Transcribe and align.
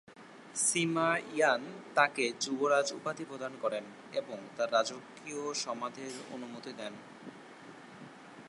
সিমা 0.55 1.09
Yan 1.33 1.61
তাকে 1.95 2.25
যুবরাজ 2.39 2.87
উপাধি 2.91 3.23
প্রদান 3.25 3.53
করেন 3.61 3.83
এবং 4.13 4.37
তার 4.57 4.69
রাজকীয় 4.71 5.53
সমাধির 5.53 6.13
অনুমতি 6.33 6.71
দেন। 6.73 6.93